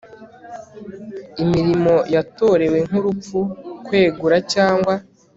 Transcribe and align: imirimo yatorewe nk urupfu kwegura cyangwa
imirimo 1.43 1.93
yatorewe 2.15 2.77
nk 2.87 2.93
urupfu 2.99 3.39
kwegura 3.85 4.37
cyangwa 4.53 4.93